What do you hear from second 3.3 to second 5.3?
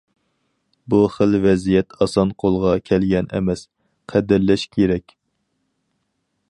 ئەمەس، قەدىرلەش كېرەك.